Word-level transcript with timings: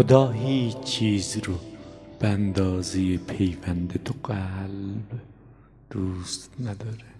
خدا 0.00 0.30
هیچ 0.30 0.80
چیز 0.80 1.36
رو 1.44 1.54
به 2.18 2.28
اندازه 2.28 3.16
پیوند 3.16 4.00
تو 4.04 4.14
قلب 4.24 5.20
دوست 5.90 6.50
نداره. 6.60 7.19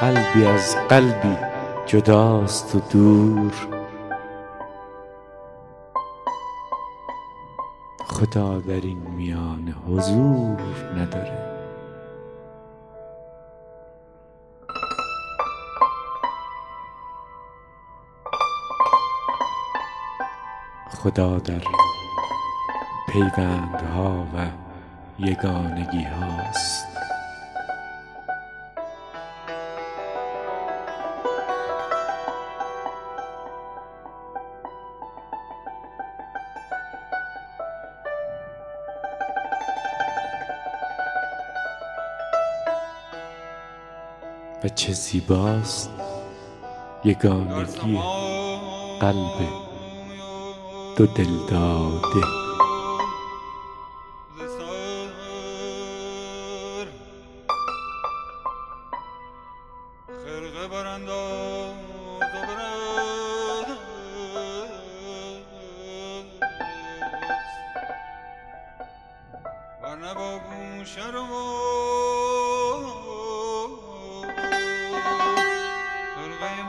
قلبی 0.00 0.46
از 0.46 0.76
قلبی 0.88 1.36
جداست 1.86 2.74
و 2.74 2.80
دور. 2.92 3.52
خدا 8.06 8.58
در 8.58 8.72
این 8.72 8.98
میانه 8.98 9.74
حضور 9.88 10.60
نداره. 10.96 11.50
خدا 20.90 21.38
در 21.38 21.62
پیوندها 23.08 24.26
و 24.36 24.46
یگانگی 25.18 26.02
هاست. 26.02 26.89
زیباست. 45.10 45.90
یگانگی 47.04 47.98
قلب 49.00 49.38
دو 50.96 51.06
دلداده. 51.06 52.20
خرقه 52.20 52.39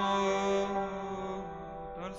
خرقه 0.01 0.67
ما 0.73 0.87
در 1.97 2.13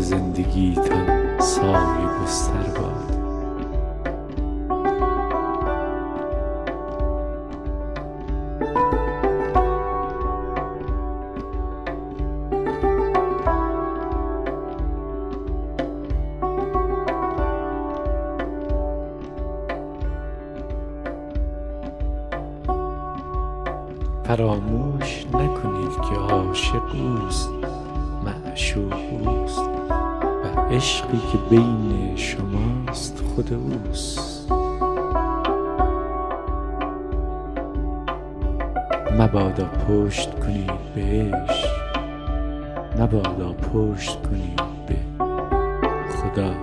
زندگیتان 0.00 1.38
سایه 1.40 2.08
گستر 2.24 2.80
باد 2.80 3.09
مبادا 39.20 39.64
پشت 39.64 40.40
کنید 40.40 40.70
به 40.94 41.00
عشق 41.02 42.00
مبادا 42.98 43.52
پشت 43.52 44.22
کنید 44.22 44.60
به 44.86 44.96
خدا. 46.08 46.54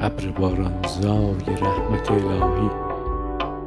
ابر 0.00 0.26
بارانزای 0.38 1.56
رحمت 1.60 2.10
الهی 2.10 2.70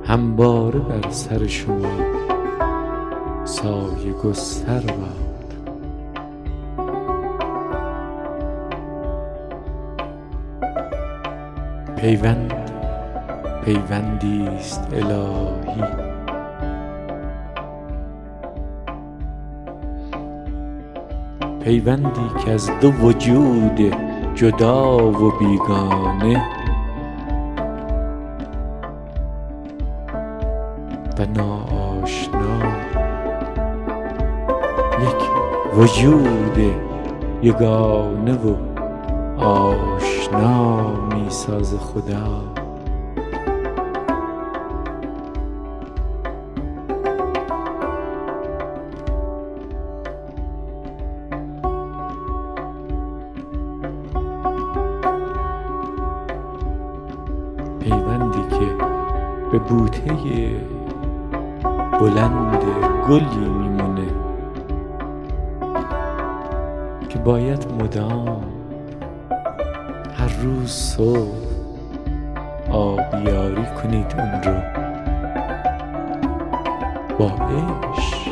همواره 0.06 0.80
بر 0.80 1.10
سر 1.10 1.48
شما 1.48 2.00
سایه 3.46 4.14
گستر 4.14 4.80
باد 4.80 5.29
پیوند 12.02 12.54
پیوندی 13.66 14.48
است 14.48 14.94
الهی. 14.94 15.84
پیوندی 21.64 22.30
که 22.46 22.52
از 22.52 22.72
دو 22.82 22.92
وجود 22.92 23.96
جدا 24.36 25.12
و 25.12 25.32
بیگانه. 25.40 26.44
و 31.20 31.26
ناآشنا. 31.36 32.60
یک 35.02 35.30
وجود 35.76 36.58
یگانه 37.42 38.34
و 38.34 38.56
آشنا. 39.44 41.09
ساز 41.30 41.76
خدا. 41.76 42.44
پیوندی 57.80 58.42
که 58.50 58.76
به 59.52 59.60
بوته 59.60 60.16
بلند 62.00 62.64
گلی 63.10 63.50
میمونه 63.50 64.08
که 67.10 67.20
باید 67.20 67.68
مدام 67.82 68.59
روز 70.42 70.72
صبح 70.72 71.50
آبیاری 72.72 73.66
کنید 73.66 74.16
اون 74.18 74.44
رو. 74.44 74.62
با 77.20 77.26
عشق. 77.26 78.30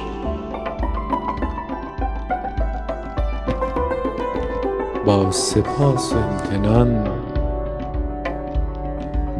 با 5.06 5.32
سپاس 5.32 6.14
و 6.14 6.18
امتنان. 6.18 7.10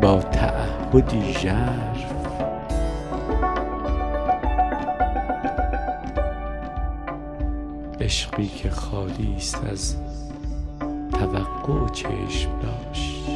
با 0.02 0.20
تعهدی 0.22 1.34
ژرف. 1.34 2.08
عشقی 8.00 8.48
که 8.48 8.70
خالی 8.70 9.36
است 9.38 9.64
از 9.72 10.07
و 11.68 11.90
چشم 11.90 12.50
داشت. 12.60 13.30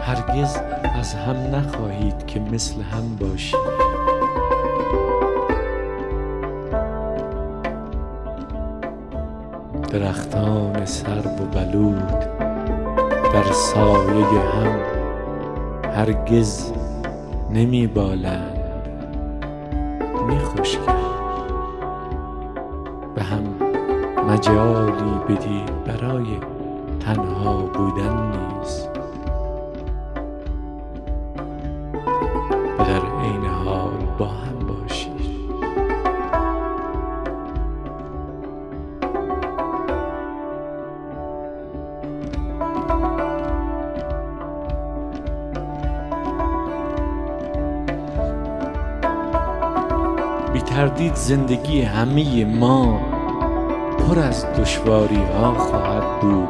هرگز 0.00 0.56
از 0.94 1.14
هم 1.14 1.36
نخواهید 1.36 2.26
که 2.26 2.40
مثل 2.40 2.82
هم 2.82 3.16
باشید. 3.16 3.93
درختان 9.94 10.84
سرو 10.84 11.30
و 11.30 11.46
بلود 11.46 12.20
در 13.32 13.52
سایه 13.52 14.40
هم 14.40 14.80
هرگز 15.94 16.72
نمی 17.50 17.86
بالند 17.86 18.88
می 20.28 20.38
به 23.14 23.22
هم 23.22 23.42
مجالی 24.28 25.18
بدید 25.28 25.84
برای 25.84 26.26
تنها 27.00 27.56
بودن 27.56 28.30
نیز 28.30 28.53
زندگی 51.24 51.82
همه 51.82 52.44
ما 52.44 53.00
پر 53.98 54.18
از 54.18 54.46
دشواری 54.46 55.24
ها 55.24 55.54
خواهد 55.54 56.20
بود 56.20 56.48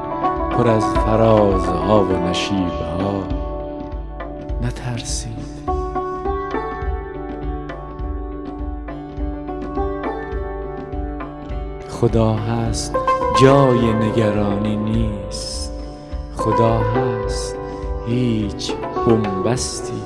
پر 0.51 0.69
از 0.69 0.85
فرازها 0.85 2.05
و 2.05 2.13
نشیب 2.13 2.69
ها 2.69 3.23
نترسید. 4.63 5.55
خدا 11.91 12.33
هست 12.33 12.97
جای 13.41 13.93
نگرانی 13.93 14.77
نیست. 14.77 15.73
خدا 16.37 16.79
هست 16.79 17.57
هیچ 18.07 18.73
بنبستی 19.07 20.03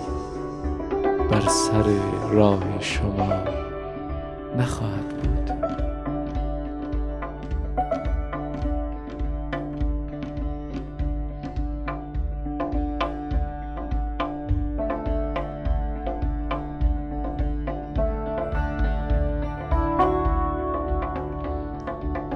بر 1.31 1.49
سر 1.49 1.85
راه 2.33 2.81
شما. 2.81 3.18
نخواهد 4.59 5.09
بود. 5.09 5.53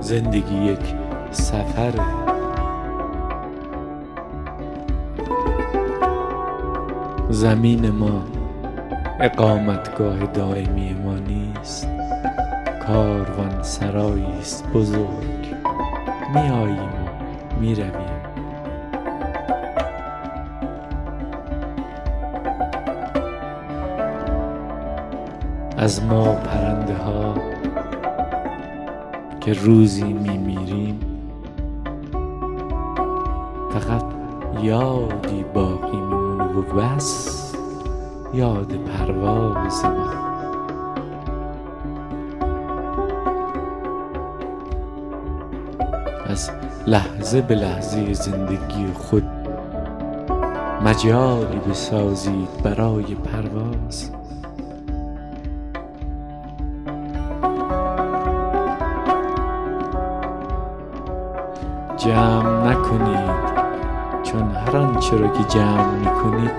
زندگی 0.00 0.54
یک 0.54 0.94
سفره 1.30 2.02
زمین 7.30 7.90
ما 7.90 8.22
اقامتگاه 9.20 10.26
دائمی 10.26 10.92
ما 10.92 11.14
نیست. 11.14 12.01
کاروان 12.86 13.62
سرایی 13.62 14.26
است 14.40 14.68
بزرگ. 14.74 15.54
می 16.34 16.50
آییم 16.50 16.78
و 16.78 17.60
می 17.60 17.74
رویم 17.74 18.12
از 25.76 26.04
ما 26.04 26.34
پرنده 26.34 26.94
ها 26.94 27.34
که 29.40 29.52
روزی 29.52 30.12
می 30.12 30.38
میریم 30.38 31.00
فقط 33.70 34.04
یادی 34.62 35.44
باقی 35.54 35.96
میمونه 35.96 36.44
و 36.44 36.62
بس. 36.62 37.38
یاد 38.34 38.72
پرواز 38.72 39.84
ما. 39.84 40.21
لحظه 46.86 47.40
به 47.40 47.54
لحظه 47.54 48.12
زندگی 48.12 48.86
خود. 48.94 49.24
مجالی 50.84 51.58
بسازید 51.70 52.62
برای 52.62 53.14
پرواز. 53.14 54.10
جمع 61.96 62.70
نکنید 62.70 63.52
چون 64.22 64.50
هر 64.50 64.76
آنچه 64.76 65.16
را 65.16 65.28
که 65.28 65.44
جمع 65.44 65.94
می 65.94 66.06
کنید 66.06 66.50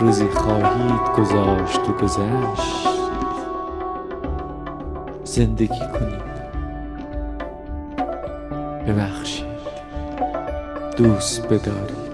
روزی 0.00 0.28
خواهید 0.28 1.00
گذاشت 1.18 1.80
و 1.88 1.92
گذشت. 1.92 2.88
زندگی 5.24 5.68
کنید. 5.78 6.26
ببخشید. 8.86 9.25
دوست 10.96 11.42
بدارید. 11.42 12.06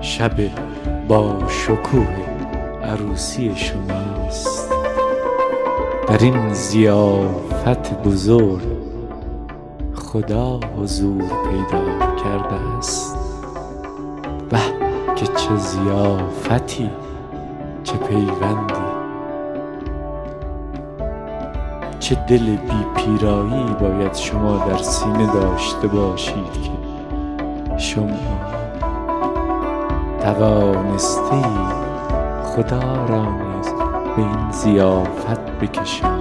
شب 0.00 0.32
با 1.08 1.48
شکوه 1.48 2.06
عروسی 2.82 3.56
شماست. 3.56 4.70
در 6.08 6.18
این 6.18 6.54
زیافت 6.54 8.02
بزرگ 8.02 8.62
خدا 9.94 10.60
حضور 10.76 11.22
پیدا 11.22 12.14
کرده 12.16 12.54
است. 12.78 13.25
که 15.16 15.26
چه 15.26 15.56
ضیافتی 15.56 16.90
چه 17.84 17.96
پیوندی 17.96 18.74
چه 22.00 22.14
دل 22.14 22.56
بی 22.56 22.84
پیرایی 22.96 23.76
باید 23.80 24.14
شما 24.14 24.58
در 24.58 24.78
سینه 24.78 25.32
داشته 25.32 25.88
باشید 25.88 26.52
که 26.52 26.70
شما 27.78 28.18
توانسته 30.20 31.42
خدا 32.44 33.06
را 33.08 33.22
نیز 33.22 33.66
به 34.16 34.22
این 34.22 34.52
ضیافت 34.52 35.40
بکشید. 35.60 36.15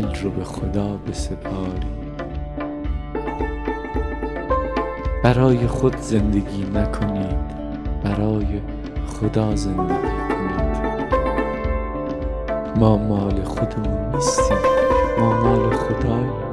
دل 0.00 0.14
رو 0.22 0.30
به 0.30 0.44
خدا 0.44 0.96
بسپاری. 0.96 1.88
برای 5.24 5.66
خود 5.66 5.96
زندگی 5.96 6.64
نکنید 6.74 7.36
برای 8.04 8.46
خدا 9.06 9.56
زندگی 9.56 9.94
کنید 10.28 11.14
ما 12.76 12.96
مال 12.96 13.44
خودمون 13.44 14.14
نیستیم 14.14 14.56
ما 15.18 15.40
مال 15.42 15.70
خداییم. 15.70 16.48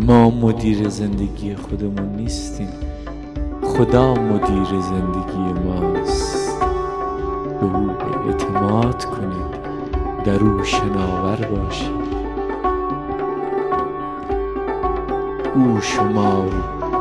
ما 0.00 0.30
مدیر 0.30 0.88
زندگی 0.88 1.54
خودمون 1.54 2.08
نیستیم 2.16 2.68
خدا 3.62 4.14
مدیر 4.14 4.80
زندگی 4.80 5.60
ماست 5.64 6.25
به 7.60 7.66
او 7.66 7.90
اعتماد 8.26 9.04
کنید 9.04 9.56
در 10.24 10.44
او 10.44 10.64
شناور 10.64 11.36
باشید 11.36 12.06
او 15.54 15.80
شما 15.80 16.42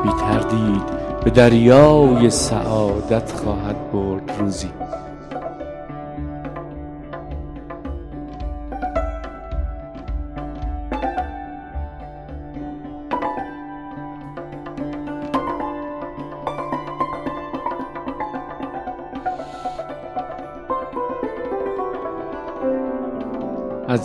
بی 0.04 0.10
تردید 0.10 0.84
به 1.24 1.30
دریای 1.30 2.30
سعادت 2.30 3.32
خواهد 3.32 3.92
برد 3.92 4.32
روزی. 4.40 4.70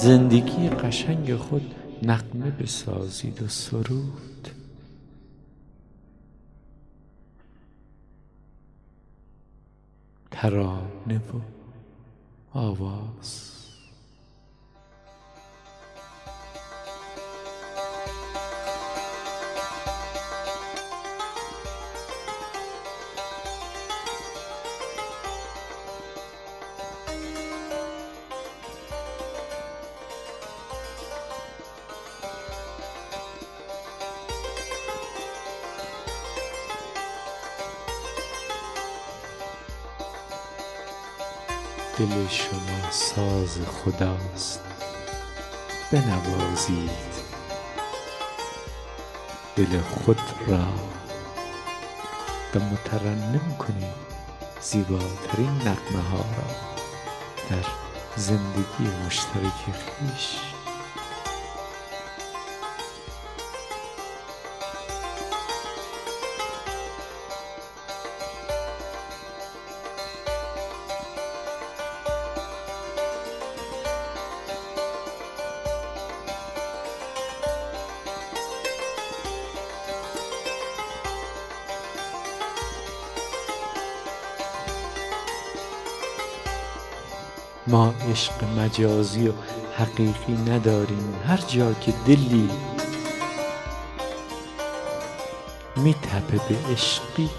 زندگی 0.03 0.69
قشنگ 0.69 1.37
خود 1.37 1.75
نقمه 2.03 2.51
بسازید 2.51 3.43
و 3.43 3.49
سرود. 3.49 4.49
ترانه 10.31 11.19
و 11.19 11.41
آواز. 12.59 13.60
دل 42.01 42.29
شما 42.29 42.91
ساز 42.91 43.59
خداست. 43.67 44.61
بنوازید. 45.93 46.91
دل 49.57 49.81
خود 49.81 50.21
را 50.47 50.67
و 52.55 52.59
مترنم 52.59 53.57
کنید. 53.59 53.95
زیباترین 54.61 55.55
نغمه 55.55 56.03
ها 56.11 56.19
را 56.19 56.55
در 57.51 57.67
زندگی 58.17 59.07
مشترک 59.07 59.63
خویش 59.65 60.50
ما 87.71 87.95
عشق 88.11 88.45
مجازی 88.45 89.29
و 89.29 89.33
حقیقی 89.77 90.33
نداریم. 90.33 91.15
هر 91.27 91.37
جا 91.37 91.73
که 91.73 91.93
دلی 92.07 92.51
میتپه 95.77 96.41
به 96.49 96.73
عشقی 96.73 97.31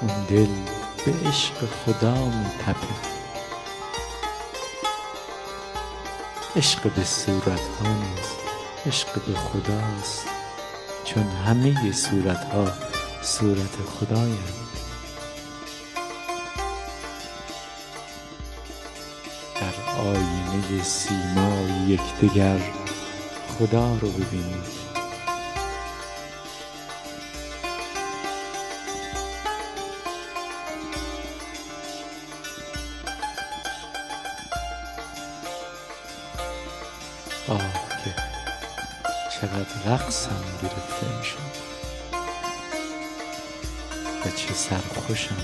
اون 0.00 0.24
دل 0.28 0.48
به 1.06 1.28
عشق 1.28 1.54
خدا 1.54 2.14
میتپه. 2.14 2.94
عشق 6.56 6.82
به 6.82 7.04
صورت 7.04 7.46
ها 7.46 7.88
نیز 7.88 8.26
عشق 8.86 9.14
به 9.14 9.34
خداست. 9.34 10.26
چون 11.04 11.22
همه 11.22 11.92
صورت 11.92 12.44
ها 12.44 12.72
صورت 13.22 13.76
خدایند. 13.98 14.69
سیمای 20.78 21.72
یکدیگر 21.88 22.58
خدا 23.58 23.98
رو 24.00 24.10
ببینید. 24.10 24.80
آه 37.48 37.58
که 38.04 38.14
چقدر 39.32 39.94
رقصم 39.94 40.44
گرفته 40.62 41.18
می‌شد. 41.18 41.60
و 44.26 44.30
چه 44.30 44.54
سرخوشم 44.54 45.36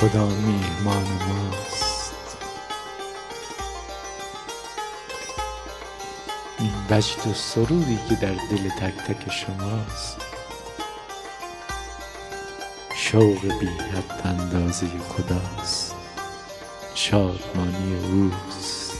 خدا 0.00 0.26
میهمان 0.26 1.06
ماست؟ 1.28 2.14
این 6.58 6.72
وجد 6.90 7.26
و 7.26 7.34
سروری 7.34 7.98
که 8.08 8.14
در 8.14 8.32
دل 8.50 8.68
تک 8.68 8.96
تک 8.96 9.32
شماست. 9.32 10.20
شوق 12.94 13.58
بی 13.58 13.66
حد 13.66 14.20
اندازه 14.24 14.86
خداست. 15.08 15.94
شادمانی 16.94 17.94
اوست. 17.94 18.92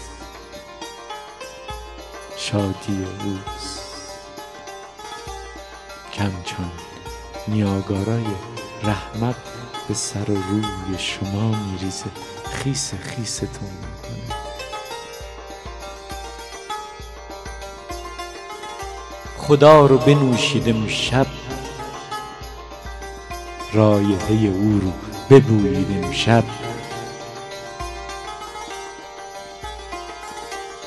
شادی 2.36 3.06
اوست. 3.24 3.80
کم 6.12 6.32
چون 6.44 6.70
نیاگارای 7.48 8.26
رحمت 8.82 9.36
به 9.88 9.94
سر 9.94 10.30
و 10.30 10.34
روی 10.34 10.98
شما 10.98 11.54
میریزه. 11.54 12.04
خیس 12.52 12.94
خیستون 12.94 13.48
می‌کنه. 13.60 14.36
خدا 19.38 19.86
رو 19.86 19.98
بنوشیدم 19.98 20.88
شب. 20.88 21.26
رایحه 23.72 24.48
او 24.48 24.80
رو 24.80 24.92
ببوییدم 25.30 26.12
شب. 26.12 26.44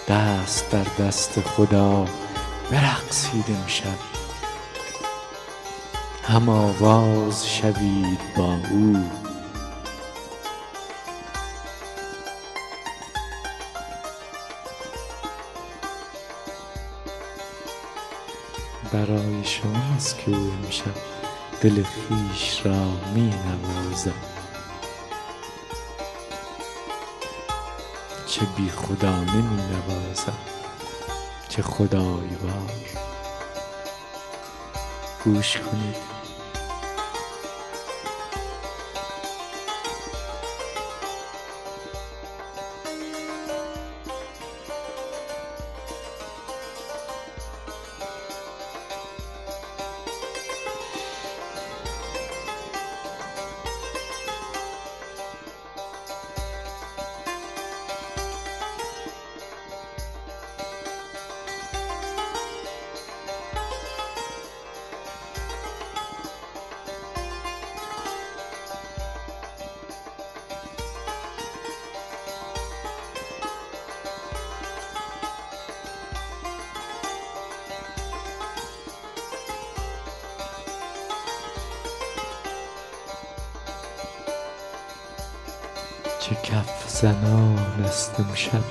دست 0.08 0.72
در 0.72 1.06
دست 1.06 1.42
خدا 1.42 2.06
برقصیدم 2.72 3.68
شب. 3.68 4.13
هم 6.24 6.50
آواز 6.50 7.48
شوید 7.48 8.20
با 8.38 8.58
او. 8.72 9.10
برای 18.94 19.44
شماست 19.44 20.18
که 20.18 20.32
او 20.32 20.54
امشب 20.64 20.96
دل 21.62 21.84
خویش 21.84 22.66
را 22.66 22.86
می 23.16 23.34
نوازد 23.46 24.14
چه 28.28 28.46
بی 28.46 28.70
خودانه 28.70 29.36
می 29.36 29.62
نوازد 29.62 30.34
چه 31.50 31.62
خدایوار 31.62 32.72
گوش 35.24 35.58
کنید. 35.58 36.13
چه 86.24 86.36
کف 86.36 86.90
زنان 87.02 87.84
است 87.86 88.20
امشب 88.20 88.64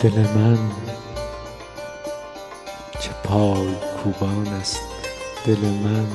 دل 0.00 0.18
من. 0.18 0.58
چه 3.00 3.10
پای 3.24 3.74
کوبان 3.74 4.48
است 4.48 4.80
دل 5.46 5.58
من. 5.58 6.06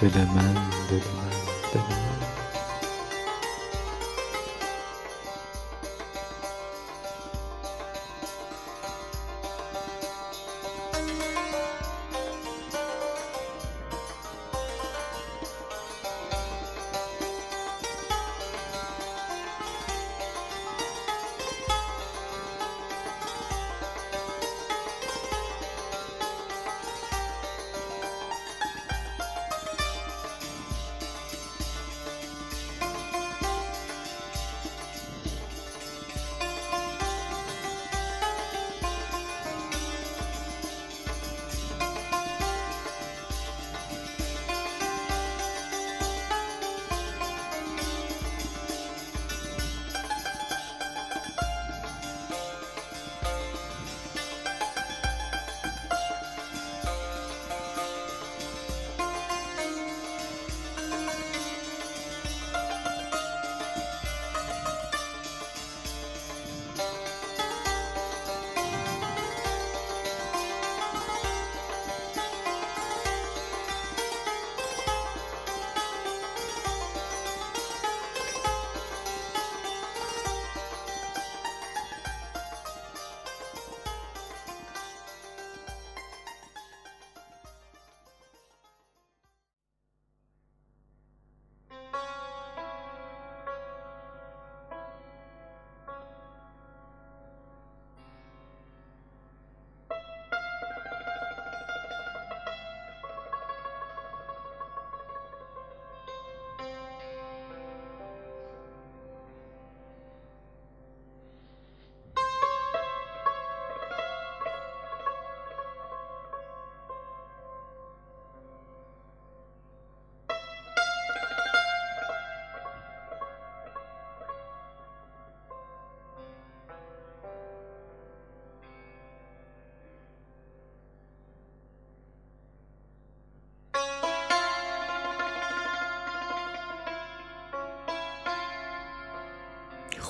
دل 0.00 0.24
من 0.24 0.54
دل 0.90 1.06
من. 1.16 1.29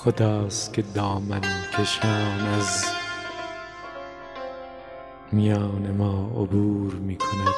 خداست 0.03 0.73
که 0.73 0.81
دامن 0.81 1.41
کشان 1.73 2.47
از 2.47 2.85
میان 5.31 5.91
ما 5.91 6.31
عبور 6.41 6.93
می 6.93 7.17
کند 7.17 7.55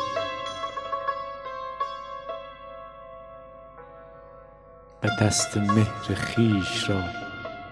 و 5.03 5.07
دست 5.21 5.57
مهر 5.57 6.15
خویش 6.15 6.89
را 6.89 7.03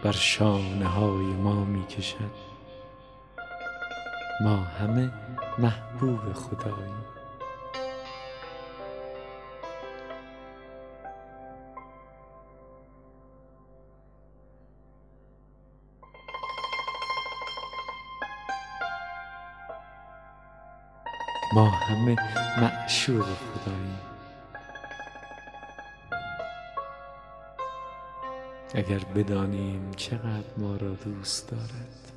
بر 0.04 0.12
شانه 0.12 0.86
های 0.86 1.26
ما 1.26 1.66
می 1.66 1.88
کشد 1.88 2.32
ما 4.42 4.56
همه 4.56 5.12
محبوب 5.58 6.34
خداییم. 6.34 7.11
ما 21.54 21.70
همه 21.70 22.16
معشوق 22.58 23.26
خداییم. 23.26 24.00
اگر 28.76 29.00
بدانیم 29.00 29.92
چقدر 29.98 30.54
ما 30.58 30.76
را 30.76 30.90
دوست 30.90 31.50
دارد 31.52 32.12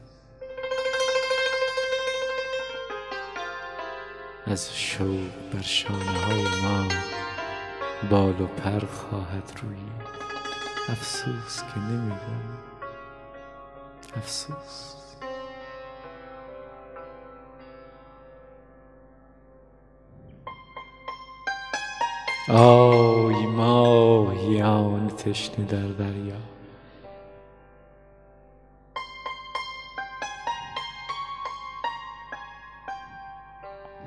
از 4.47 4.77
شوق 4.77 5.31
بر 5.53 5.63
شانه 5.63 6.19
های 6.27 6.43
ما 6.43 6.89
بال 8.11 8.41
و 8.41 8.47
پر 8.47 8.87
خواهد 8.87 9.53
رویید 9.63 10.15
افسوس 10.89 11.63
که 11.63 11.79
نمی‌دانیم 11.79 12.59
افسوس. 14.17 15.04
آی 22.49 23.47
ماهیان 23.47 25.09
تشنه 25.09 25.65
در 25.65 25.87
دریا. 25.87 26.35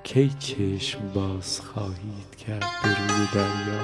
کی 0.04 0.30
چشم 0.30 1.14
باز 1.14 1.62
خواهید 1.62 2.36
کرد 2.36 2.66
به 2.84 2.90
روی 2.90 3.28
دریا؟ 3.34 3.82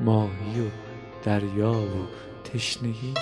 ماهی 0.00 0.60
و 0.60 0.70
دریا 1.24 1.72
و 1.72 2.06
تشنگی؟ 2.44 3.14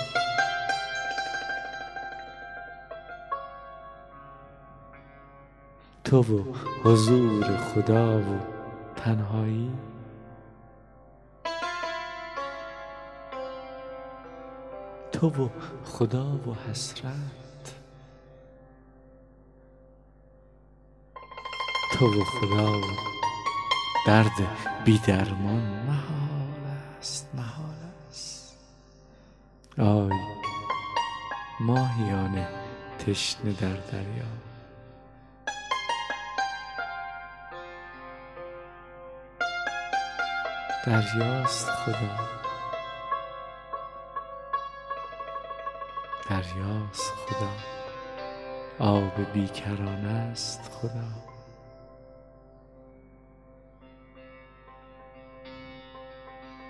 تو 6.03 6.21
و 6.21 6.43
حضور 6.83 7.57
خدا 7.57 8.19
و 8.19 8.56
تنهایی؟ 9.07 9.71
تو 15.11 15.29
و 15.29 15.49
خدا 15.85 16.25
و 16.25 16.55
حسرت. 16.69 17.75
تو 21.91 22.21
و 22.21 22.23
خدا 22.23 22.79
و 22.79 22.83
درد 24.07 24.29
بی 24.85 24.99
درمان. 25.07 25.85
محال 25.87 26.65
است 26.99 27.29
محال 27.33 27.75
است. 28.09 28.57
آی 29.77 30.19
ماهیان 31.59 32.47
تشنه 32.99 33.51
در 33.51 33.77
دریا. 33.91 34.46
دریاست 40.87 41.69
خدا. 41.69 42.15
دریاست 46.29 47.13
خدا. 47.13 47.49
آب 48.79 49.33
بیکران 49.33 50.05
است 50.05 50.71
خدا. 50.73 51.09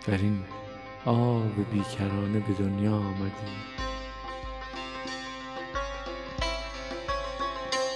در 0.08 0.18
این 0.18 0.46
آب 1.06 1.72
بیکرانه 1.72 2.40
به 2.40 2.54
دنیا 2.54 2.96
آمدی. 2.96 3.32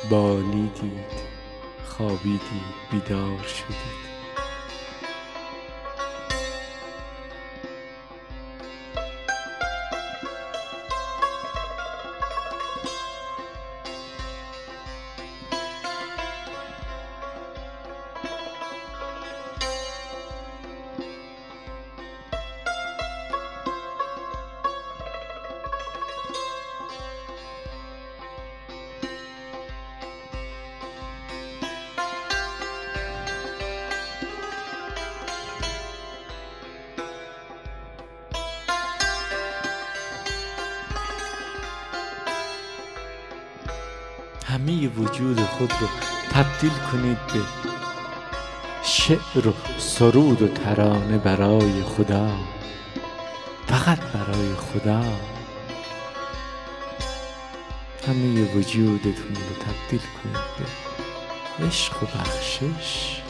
بالیدید 0.10 1.22
خوابیدید 1.86 2.42
بیدار 2.92 3.44
شدید 3.44 4.11
کنید 46.92 47.18
به 47.18 47.42
شعر 48.84 49.48
و 49.48 49.54
سرود 49.78 50.42
و 50.42 50.48
ترانه 50.48 51.18
برای 51.18 51.84
خدا. 51.84 52.32
فقط 53.68 54.00
برای 54.00 54.54
خدا. 54.56 55.04
همه 58.08 58.56
وجودتون 58.56 59.36
رو 59.36 59.56
تبدیل 59.66 60.00
کنید 60.00 60.68
به 61.60 61.66
عشق 61.66 62.04
و 62.04 62.06
بخشش. 62.06 63.22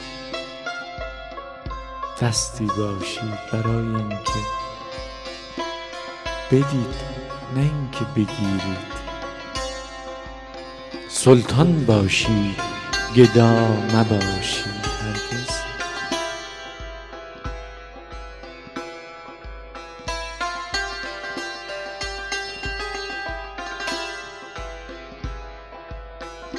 دستی 2.22 2.66
باشید 2.66 3.38
برای 3.52 3.86
اینکه 3.86 4.40
بدید 6.50 6.94
نه 7.54 7.60
اینکه 7.60 8.04
بگیرید. 8.14 8.92
سلطان 11.08 11.86
باشید. 11.86 12.81
گدا 13.16 13.66
مباشید 13.68 14.86
هرگز. 15.02 15.50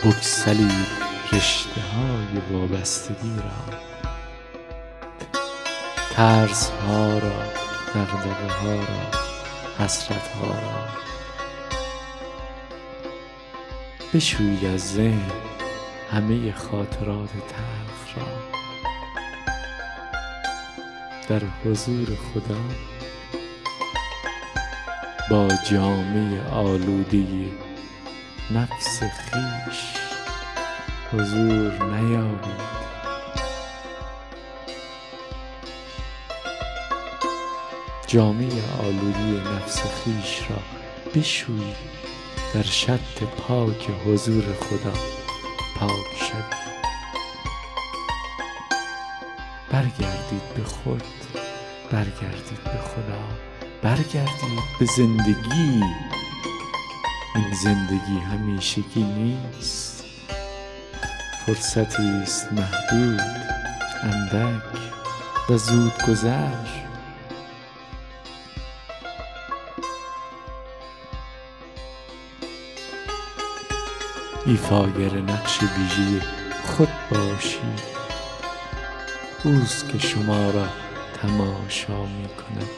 بگسلید 0.03 0.87
رشته 1.33 1.81
های 1.81 2.41
وابستگی 2.51 3.35
را. 3.37 3.77
ترس 6.11 6.69
ها 6.69 7.17
را 7.17 7.43
دغدغه 7.95 8.53
ها 8.53 8.75
را 8.75 9.19
حسرت 9.79 10.27
ها 10.27 10.47
را. 10.47 10.87
بشویید 14.13 14.65
از 14.65 14.93
ذهن 14.93 15.52
همه 16.13 16.51
خاطرات 16.51 17.29
تلخ 17.29 18.17
را 18.17 18.27
در 21.29 21.45
حضور 21.65 22.05
خدا 22.05 22.57
با 25.29 25.47
جامه 25.71 26.41
آلوده 26.51 27.25
نفس 28.51 28.99
خویش 28.99 29.79
حضور 31.13 31.83
نیابید. 31.83 32.73
جامه 38.07 38.49
آلوده 38.79 39.55
نفس 39.55 39.81
خویش 39.81 40.41
را 40.49 40.59
بشویید 41.15 41.75
در 42.53 42.63
شط 42.63 43.23
پاک 43.37 43.87
حضور 44.05 44.43
خدا. 44.43 45.22
پاک 45.87 46.15
شوید 46.15 46.63
برگردید 49.71 50.53
به 50.55 50.63
خود 50.63 51.03
برگردید 51.91 52.63
به 52.63 52.69
خدا 52.69 53.23
برگردید 53.81 54.59
به 54.79 54.85
زندگی. 54.85 55.83
این 57.35 57.53
زندگی 57.63 58.19
همیشگی 58.31 59.03
نیست. 59.03 60.03
فرصتی 61.45 62.09
است 62.23 62.53
محدود 62.53 63.21
اندک 64.03 64.63
و 65.49 65.57
زود 65.57 66.03
گذر 66.07 66.82
ایفاگر 74.45 75.21
نقش 75.21 75.59
ویژه 75.61 76.25
خود 76.65 76.89
باشید 77.11 77.81
اوست 79.43 79.89
که 79.89 79.97
شما 79.97 80.51
را 80.51 80.67
تماشا 81.21 82.05
می 82.05 82.27
کند 82.27 82.69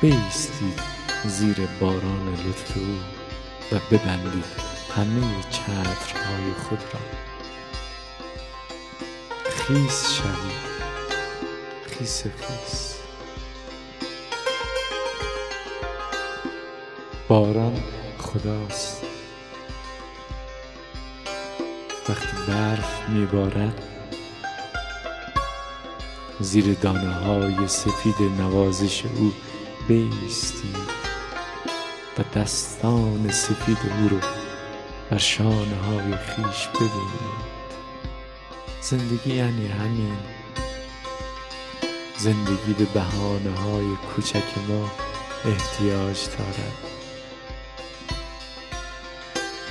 بیستید 0.00 0.80
زیر 1.24 1.68
باران 1.80 2.28
لطف 2.28 2.76
او 2.76 2.98
و 3.72 3.80
ببندید 3.90 4.44
همه 4.96 5.42
چترهای 5.50 6.52
خود 6.68 6.78
را. 6.92 7.00
خیس 9.50 10.12
شوید 10.12 10.70
خیس 11.86 12.22
خیس. 12.22 12.89
باران 17.30 17.82
خداست. 18.18 19.02
وقتی 22.08 22.36
برف 22.48 23.08
میبارد 23.08 23.82
زیر 26.40 26.74
دانه 26.74 27.14
های 27.14 27.68
سفید 27.68 28.14
نوازش 28.38 29.04
او 29.04 29.32
بیستید 29.88 30.76
و 32.18 32.38
دستان 32.38 33.30
سفید 33.30 33.78
او 34.00 34.08
رو 34.08 34.18
بر 35.10 35.18
شانه 35.18 35.76
های 35.76 36.16
خیش 36.16 36.68
ببینید 36.68 37.50
زندگی 38.80 39.34
یعنی 39.34 39.66
همین. 39.66 40.16
زندگی 42.18 42.72
به 42.78 42.84
بهانه 42.84 43.56
های 43.56 43.96
کوچک 44.14 44.58
ما 44.68 44.90
احتیاج 45.44 46.18
دارد. 46.38 46.89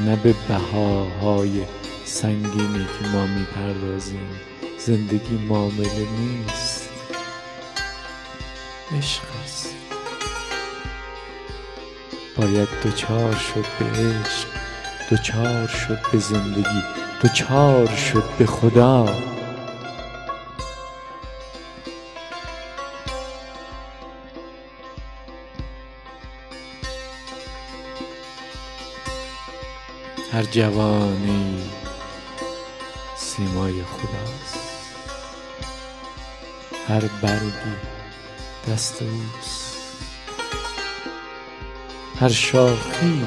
نه 0.06 0.16
به 0.16 0.36
بهاهای 0.48 1.62
سنگینی 2.06 2.86
که 3.00 3.08
ما 3.08 3.26
می‌پردازیم. 3.26 4.30
زندگی 4.78 5.38
معامله 5.50 6.08
نیست. 6.20 6.90
عشق 8.98 9.22
است. 9.44 9.76
باید 12.38 12.68
دوچار 12.84 13.36
شد 13.36 13.66
به 13.80 13.86
عشق 13.86 14.48
دوچار 15.10 15.68
شد 15.68 16.00
به 16.12 16.20
زندگی 16.20 16.84
دوچار 17.22 17.88
شد 17.88 18.24
به 18.40 18.46
خدا. 18.46 19.06
هر 30.39 30.45
جوانی 30.45 31.69
سیمای 33.17 33.84
خداست. 33.84 34.60
هر 36.88 37.02
برگی 37.21 37.75
دست 38.67 39.02
اوست. 39.02 39.78
هر 42.19 42.30
شاخی 42.30 43.25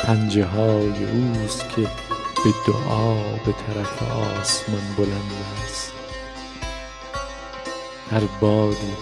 پنجه 0.00 0.46
های 0.46 1.04
اوست 1.04 1.68
که 1.68 1.82
به 2.44 2.52
دعا 2.66 3.14
به 3.14 3.52
طرف 3.52 4.02
آسمان 4.02 4.94
بلند 4.96 5.32
است. 5.64 5.92
هر 8.10 8.22
بادی 8.40 8.92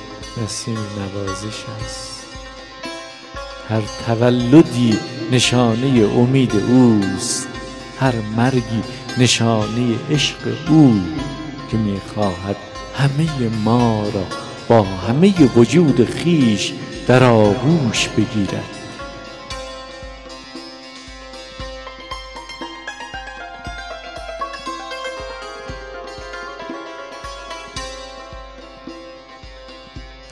نسیم 0.43 0.79
نوازش 0.99 1.65
است. 1.85 2.20
هر 3.71 3.83
تولدی 4.07 4.99
نشانه 5.33 5.87
امید 6.17 6.57
اوست 6.57 7.49
هر 8.01 8.15
مرگی 8.37 8.83
نشانه 9.19 9.95
عشق 10.11 10.37
او 10.69 11.01
که 11.71 11.77
می‌خواهد 11.77 12.57
همه 12.95 13.49
ما 13.65 14.03
را 14.15 14.25
با 14.69 14.83
همه 14.83 15.35
وجود 15.57 16.05
خیش 16.05 16.73
در 17.07 17.25
آغوش 17.25 18.09
بگیرد. 18.09 18.77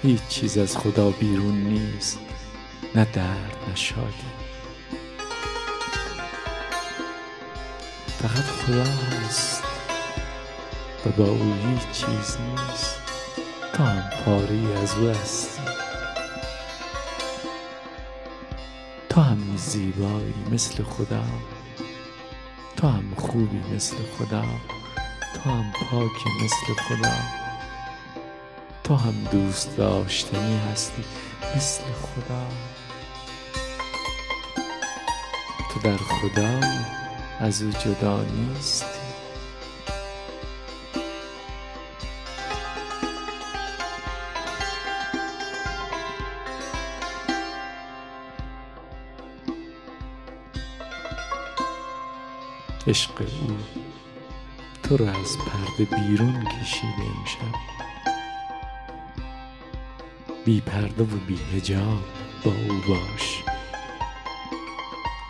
هیچ 0.03 0.21
چیز 0.29 0.59
از 0.59 0.77
خدا 0.77 1.11
بیرون 1.11 1.55
نیست. 1.55 2.19
نه 2.95 3.05
درد 3.05 3.57
نه 3.69 3.75
شادی. 3.75 4.29
فقط 8.19 8.45
خدا 8.45 8.85
هست 8.85 9.63
و 11.07 11.11
با 11.11 11.25
او 11.25 11.55
هیچ 11.55 11.91
چیز 11.93 12.37
نیست. 12.41 12.97
تو 13.75 13.83
هم 13.83 14.11
پاری 14.25 14.73
از 14.73 14.95
او 14.95 15.09
هستی. 15.09 15.63
تو 19.09 19.21
هم 19.21 19.57
زیبایی 19.57 20.35
مثل 20.53 20.83
خدا 20.83 21.25
تو 22.77 22.89
هم 22.89 23.15
خوبی 23.17 23.75
مثل 23.75 23.97
خدا 24.19 24.45
تو 25.35 25.51
هم 25.51 25.73
پاکی 25.73 26.31
مثل 26.45 26.83
خدا 26.83 27.15
تو 28.85 28.95
هم 28.95 29.25
دوست 29.33 29.77
داشتنی 29.77 30.59
هستی. 30.73 31.05
مثل 31.57 31.83
خدا 31.83 32.47
تو 35.71 35.81
در 35.81 35.97
خدا 35.97 36.61
از 37.41 37.63
او 37.63 37.71
جدا 37.71 38.23
نیستی. 38.23 38.99
عشق 52.87 53.21
او 53.21 53.57
تو 54.83 54.97
را 54.97 55.07
از 55.11 55.37
پرده 55.39 55.85
بیرون 55.97 56.45
کشیده 56.45 56.87
امشب. 57.19 57.78
بی 60.49 60.61
پرده 60.61 61.03
و 61.03 61.07
بی 61.07 61.39
هجاب 61.57 62.05
با 62.45 62.51
او 62.51 62.81
باش. 62.89 63.45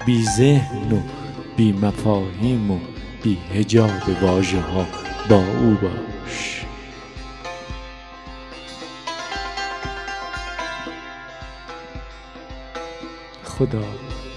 بی 0.07 0.25
ذهن 0.25 0.93
و 0.93 1.01
بی 1.57 1.73
مفاهیم 1.73 2.71
و 2.71 2.79
بی 3.23 3.39
هجاب 3.55 4.23
واژه 4.23 4.61
ها 4.61 4.87
با 5.29 5.37
او 5.37 5.75
باش. 5.75 6.65
خدا 13.45 13.85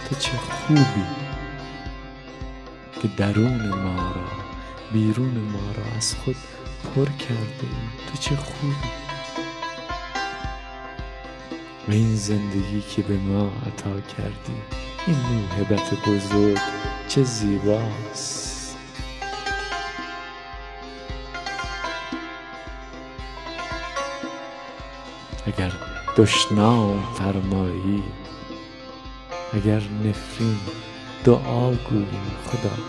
تو 0.10 0.16
چه 0.20 0.38
خوبی 0.38 1.06
که 3.02 3.08
درون 3.18 3.70
ما 3.70 4.12
را 4.12 4.32
بیرون 4.94 5.38
ما 5.54 5.72
را 5.78 5.98
از 5.98 6.16
خود 6.16 6.38
پر 6.96 7.06
کرده 7.06 7.68
تو 8.08 8.18
چه 8.20 8.36
خوبی. 8.36 9.11
این 11.92 12.16
زندگی 12.16 12.82
که 12.96 13.02
به 13.02 13.18
ما 13.18 13.46
عطا 13.46 14.00
کردی 14.18 14.54
این 15.08 15.18
موهبت 15.18 15.94
بزرگ 16.08 16.60
چه 17.08 17.24
زیباست. 17.24 18.78
اگر 25.46 25.72
دشنام 26.18 27.04
فرمایی 27.18 28.04
اگر 29.54 29.82
نفرین 30.06 30.58
دعا 31.26 31.72
گوییم 31.72 32.32
خدا 32.48 32.84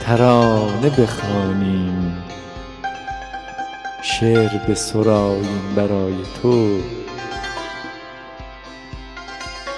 ترانه 0.00 0.90
بخوانیم. 0.90 2.24
شعر 4.02 4.58
بسراییم 4.68 5.74
برای 5.76 6.14
تو 6.42 6.80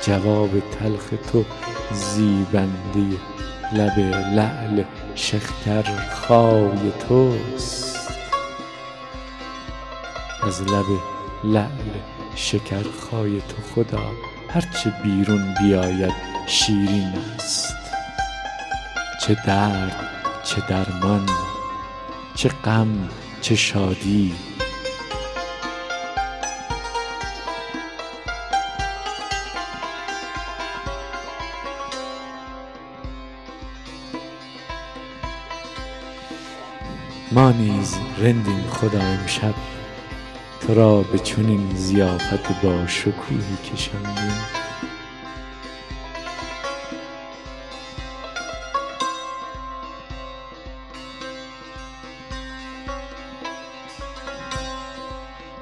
جواب 0.07 0.51
تلخ 0.61 1.11
تو 1.33 1.45
زیبنده 1.93 3.19
لب 3.73 3.99
لعل 4.35 4.85
شکرخای 5.15 6.93
توست. 7.09 8.11
از 10.43 10.63
لب 10.63 10.87
لعل 11.45 11.95
شکرخای 12.35 13.41
تو 13.41 13.57
خدا 13.75 14.03
هرچه 14.49 14.93
بیرون 15.05 15.55
بیاید 15.61 16.15
شیرین 16.47 17.13
است. 17.35 17.75
چه 19.21 19.37
درد 19.47 20.11
چه 20.45 20.63
درمان 20.69 21.27
چه 22.35 22.49
غم 22.49 23.09
چه 23.41 23.55
شادی 23.55 24.35
ما 37.37 37.51
نیز 37.51 37.97
رندیم 38.19 38.65
خدا 38.71 39.01
امشب. 39.01 39.55
تو 40.61 40.75
را 40.75 41.03
به 41.03 41.19
چنین 41.19 41.77
ضیافت 41.77 42.63
با 42.63 42.87
شکوهی 42.87 43.57
کشاندیم. 43.73 44.33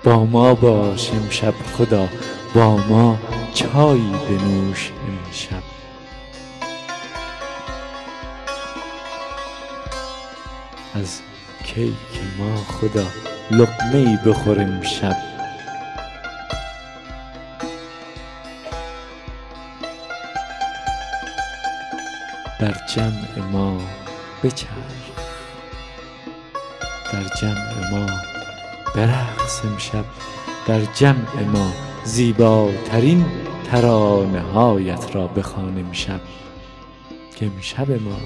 با 0.05 0.25
ما 0.25 0.55
باش 0.55 1.11
امشب 1.11 1.55
خدا 1.79 2.09
با 2.55 2.77
ما 2.77 3.19
چایی 3.55 4.13
بنوش. 4.29 4.91
کیک 11.75 12.21
ما 12.39 12.57
خدا 12.57 13.07
لقمه 13.51 13.97
ای 13.97 14.19
بخور 14.27 14.61
امشب 14.61 15.17
در 22.65 22.75
جمع 22.95 23.49
ما 23.53 23.81
بچرخ. 24.45 24.69
در 27.13 27.25
جمع 27.41 27.91
ما 27.91 28.07
برقص 28.95 29.65
امشب. 29.65 30.05
در 30.67 30.81
جمع 30.85 31.43
ما 31.53 31.73
زیباترین 32.05 33.25
ترانه 33.71 34.41
هایت 34.41 35.17
را 35.17 35.27
بخوان 35.27 35.79
امشب 35.79 36.21
که 37.37 37.47
امشب 37.47 37.91
ما 37.91 38.19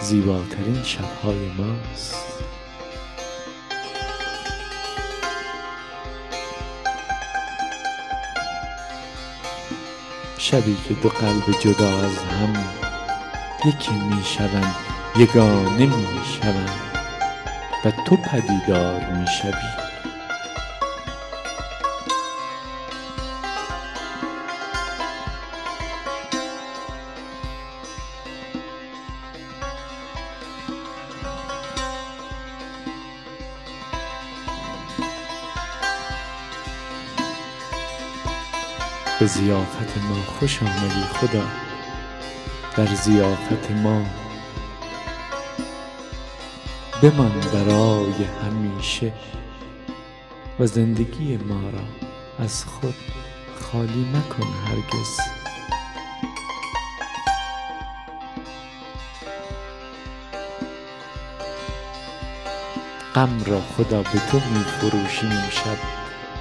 زیباترین 0.00 0.82
شبهای 0.82 1.50
ماست. 1.58 2.45
شبی 10.38 10.76
که 10.88 10.94
دو 10.94 11.08
قلب 11.08 11.60
جدا 11.60 11.88
از 11.88 12.18
هم 12.18 12.52
یکی 13.64 13.92
می 13.92 14.24
شوند 14.24 14.74
یگانه 15.16 15.86
می 15.86 16.20
شوند 16.24 16.70
و 17.84 17.90
تو 17.90 18.16
پدیدار 18.16 19.10
می 19.12 19.26
شوی 19.42 19.85
به 39.26 39.32
ضیافت 39.32 39.98
ما. 39.98 40.14
خوش 40.38 40.62
آمدی 40.62 41.02
خدا. 41.14 41.42
در 42.76 42.94
ضیافت 42.94 43.70
ما. 43.70 44.02
بمان 47.02 47.40
برای 47.52 48.24
همیشه 48.44 49.12
و 50.60 50.66
زندگی 50.66 51.36
ما 51.36 51.70
را 51.70 51.84
از 52.44 52.64
خود 52.64 52.94
خالی 53.60 54.06
مکن 54.14 54.46
هرگز. 54.66 55.20
غم 63.14 63.44
را 63.46 63.60
خدا 63.60 64.02
به 64.02 64.18
تو 64.30 64.36
می 64.36 64.64
فروشیم 64.64 65.30
امشب 65.30 65.78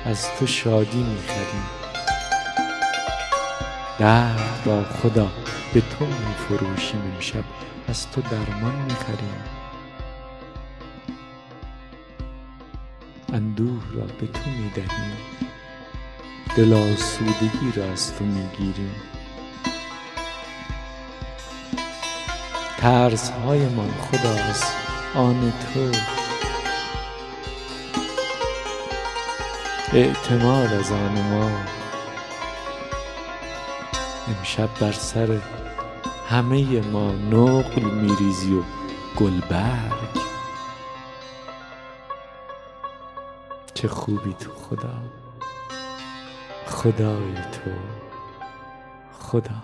از 0.06 0.28
تو 0.40 0.48
شادی 0.48 1.04
می 1.04 1.18
خریم. 1.28 1.85
درد 4.00 4.62
را 4.66 4.84
خدا 4.84 5.32
به 5.74 5.82
تو 5.82 6.06
می 6.06 6.34
فروشیم 6.48 7.12
امشب. 7.16 7.44
از 7.88 8.12
تو 8.12 8.22
درمان 8.22 8.76
می 8.76 8.90
خریم 8.90 9.44
اندوه 13.34 13.84
را 13.94 14.06
به 14.06 14.28
تو 14.28 14.50
می 14.50 14.70
دهیم 14.70 15.18
دل 16.58 16.74
آسودگی 16.74 17.72
را 17.76 17.92
از 17.92 18.16
تو 18.16 18.26
می 18.26 18.48
گیریم 18.58 18.96
ترس 22.78 23.30
هایمان 23.30 23.92
خدا 23.92 24.34
از 24.34 24.64
آن 25.16 25.54
تو. 25.74 25.92
اعتماد 29.94 30.74
از 30.74 30.92
آن 30.92 31.22
ما. 31.22 31.52
امشب 34.28 34.70
بر 34.80 34.92
سر 34.92 35.42
همه 36.30 36.82
ما 36.82 37.12
نقل 37.12 37.82
میریزی 37.82 38.54
و 38.54 38.64
گلبرگ. 39.20 40.16
چه 43.74 43.88
خوبی 43.88 44.34
تو 44.34 44.52
خدا. 44.52 44.94
خدای 46.68 47.34
تو. 47.34 47.72
خدا. 49.20 49.64